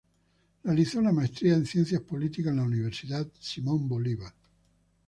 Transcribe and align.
Realizó 0.63 0.99
la 0.99 1.11
Maestría 1.11 1.53
en 1.53 1.67
Ciencia 1.67 1.99
Política 1.99 2.49
en 2.49 2.55
la 2.55 2.63
Universidad 2.63 3.27
Simón 3.39 3.87
Bolívar. 3.87 4.33